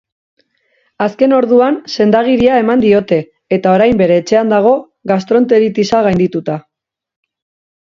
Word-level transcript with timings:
Azken 1.07 1.35
orduan 1.39 1.77
sendagiria 1.95 2.55
eman 2.63 2.81
diote 2.85 3.19
eta 3.59 3.75
orain 3.75 4.01
bere 4.01 4.19
etxean 4.23 4.51
dago 4.55 4.73
gastroenteritisa 5.15 6.03
gaindituta. 6.11 6.61